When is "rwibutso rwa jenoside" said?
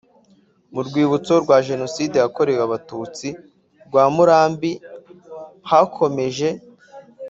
0.87-2.15